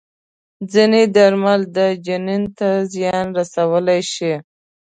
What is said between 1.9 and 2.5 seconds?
جنین